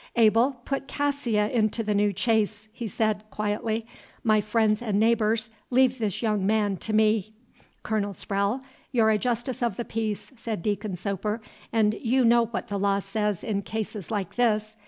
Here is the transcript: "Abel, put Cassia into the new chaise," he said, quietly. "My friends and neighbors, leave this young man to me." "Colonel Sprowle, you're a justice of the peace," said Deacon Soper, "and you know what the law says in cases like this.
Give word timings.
"Abel, 0.15 0.59
put 0.65 0.87
Cassia 0.87 1.47
into 1.51 1.83
the 1.83 1.93
new 1.93 2.11
chaise," 2.15 2.67
he 2.73 2.87
said, 2.87 3.23
quietly. 3.29 3.85
"My 4.23 4.41
friends 4.41 4.81
and 4.81 4.99
neighbors, 4.99 5.51
leave 5.69 5.99
this 5.99 6.23
young 6.23 6.43
man 6.47 6.77
to 6.77 6.91
me." 6.91 7.35
"Colonel 7.83 8.15
Sprowle, 8.15 8.61
you're 8.91 9.11
a 9.11 9.19
justice 9.19 9.61
of 9.61 9.75
the 9.75 9.85
peace," 9.85 10.31
said 10.35 10.63
Deacon 10.63 10.95
Soper, 10.95 11.39
"and 11.71 11.93
you 11.93 12.25
know 12.25 12.45
what 12.47 12.67
the 12.67 12.79
law 12.79 12.97
says 12.97 13.43
in 13.43 13.61
cases 13.61 14.09
like 14.09 14.33
this. 14.37 14.75